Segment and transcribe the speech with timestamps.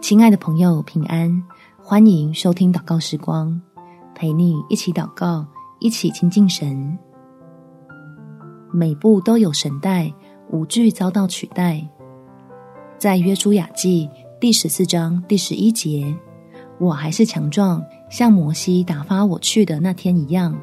[0.00, 1.42] 亲爱的朋友，平安！
[1.82, 3.60] 欢迎收听祷告时光，
[4.14, 5.44] 陪你一起祷告，
[5.80, 6.96] 一起亲近神。
[8.72, 10.12] 每步都有神带，
[10.50, 11.84] 无惧遭到取代。
[12.98, 14.08] 在约书亚记
[14.40, 16.14] 第十四章第十一节，
[16.78, 20.56] 我还是强壮，像摩西打发我去的那天一样。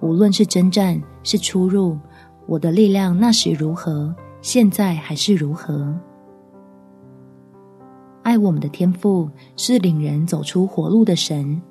[0.00, 1.98] 无论是征战是出入，
[2.46, 5.92] 我的力量那时如何，现在还是如何。
[8.28, 11.62] 爱我们的天父是领人走出活路的神，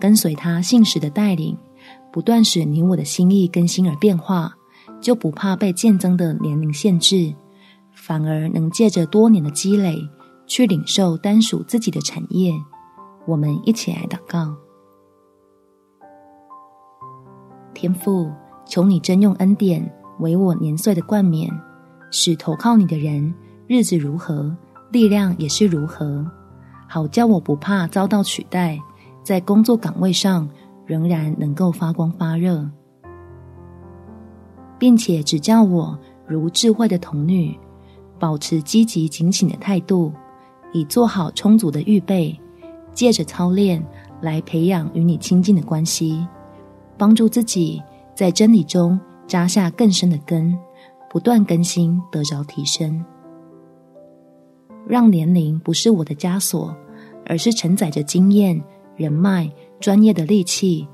[0.00, 1.54] 跟随他信实的带领，
[2.10, 4.50] 不断使你我的心意更新而变化，
[4.98, 7.34] 就不怕被渐增的年龄限制，
[7.92, 9.94] 反而能借着多年的积累，
[10.46, 12.54] 去领受单属自己的产业。
[13.26, 14.56] 我们一起来祷告：
[17.74, 18.32] 天父，
[18.64, 19.86] 求你真用恩典
[20.20, 21.50] 为我年岁的冠冕，
[22.10, 23.34] 使投靠你的人
[23.66, 24.56] 日子如何，
[24.90, 26.24] 力量也是如何，
[26.88, 28.78] 好叫我不怕遭到取代，
[29.22, 30.48] 在工作岗位上
[30.84, 32.68] 仍然能够发光发热，
[34.78, 37.56] 并且指教我如智慧的童女，
[38.18, 40.12] 保持积极警醒的态度，
[40.72, 42.36] 以做好充足的预备，
[42.92, 43.80] 借着操练
[44.20, 46.26] 来培养与你亲近的关系，
[46.98, 47.80] 帮助自己
[48.12, 50.58] 在真理中扎下更深的根，
[51.08, 53.04] 不断更新，得着提升。
[54.86, 56.76] 让年龄不是我的枷锁，
[57.26, 58.60] 而是承载着经验、
[58.96, 60.86] 人脉、专业的利器，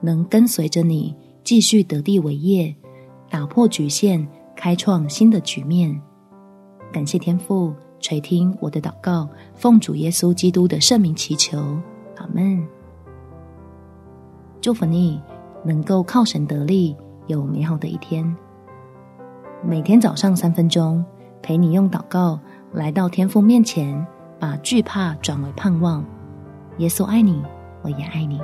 [0.00, 2.74] 能跟随着你继续得地为业，
[3.30, 6.00] 打破局限，开创新的局面。
[6.92, 11.58] 感谢天父垂听我的祷告，奉主耶稣基督的圣名祈求，
[12.16, 12.62] 阿门。
[14.60, 15.20] 祝福你
[15.64, 16.94] 能够靠神得力，
[17.26, 18.36] 有美好的一天。
[19.64, 21.04] 每天早上三分钟，
[21.40, 22.38] 陪你用祷告。
[22.72, 24.06] 来到天父面前，
[24.40, 26.02] 把惧怕转为盼望。
[26.78, 27.42] 耶稣爱你，
[27.82, 28.40] 我也爱你。